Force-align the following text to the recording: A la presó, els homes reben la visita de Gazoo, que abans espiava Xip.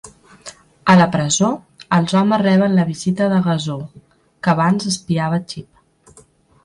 A 0.93 0.95
la 1.01 1.05
presó, 1.15 1.49
els 1.97 2.15
homes 2.21 2.41
reben 2.43 2.73
la 2.79 2.87
visita 2.89 3.29
de 3.35 3.43
Gazoo, 3.49 3.85
que 4.41 4.55
abans 4.55 4.89
espiava 4.93 5.41
Xip. 5.53 6.25